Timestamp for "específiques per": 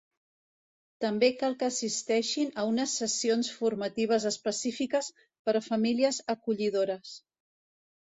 4.33-5.59